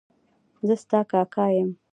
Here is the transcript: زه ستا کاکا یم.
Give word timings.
زه 0.67 0.75
ستا 0.83 0.99
کاکا 1.11 1.45
یم. 1.55 1.69